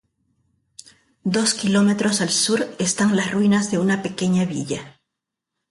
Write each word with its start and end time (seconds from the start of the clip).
Dos 1.23 1.53
kilómetros 1.53 2.21
al 2.21 2.29
sur 2.31 2.67
están 2.79 3.15
las 3.15 3.29
ruinas 3.31 3.69
de 3.69 3.77
una 3.77 4.01
pequeña 4.01 4.45
villa. 4.45 4.99